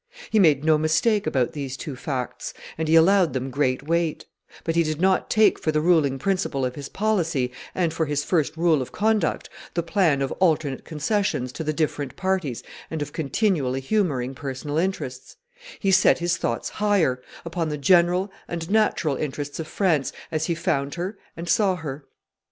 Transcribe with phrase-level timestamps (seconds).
[0.31, 4.25] He made no mistake about these two facts, and he allowed them great weight;
[4.63, 8.23] but he did not take for the ruling principle of his policy and for his
[8.23, 13.13] first rule of conduct the plan of alternate concessions to the different parties and of
[13.13, 15.35] continually humoring personal interests;
[15.79, 20.55] he set his thoughts higher, upon the general and natural interests of France as he
[20.55, 22.05] found her and saw her.